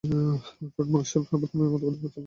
[0.03, 2.19] Alfred Marshall সর্বপ্রথম এই মতবাদের প্রচলন করেন।